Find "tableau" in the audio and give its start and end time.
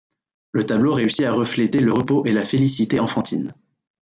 0.65-0.93